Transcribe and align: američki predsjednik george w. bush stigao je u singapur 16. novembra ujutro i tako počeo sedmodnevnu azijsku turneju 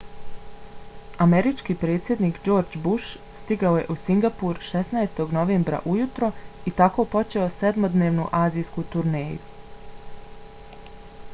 američki 1.23 1.73
predsjednik 1.81 2.37
george 2.45 2.79
w. 2.79 2.81
bush 2.85 3.11
stigao 3.41 3.75
je 3.79 3.83
u 3.95 3.97
singapur 4.07 4.61
16. 4.69 5.21
novembra 5.37 5.81
ujutro 5.93 6.31
i 6.71 6.73
tako 6.81 7.05
počeo 7.17 7.51
sedmodnevnu 7.59 8.27
azijsku 8.39 8.87
turneju 8.95 10.89